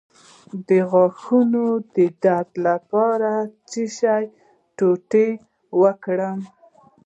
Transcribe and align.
د 0.67 0.69
غاښونو 0.91 1.65
د 1.95 1.97
درد 2.23 2.49
لپاره 2.67 3.31
د 3.45 3.49
څه 3.69 3.83
شي 3.97 4.23
ټوټه 4.77 5.27
وکاروم؟ 5.81 6.39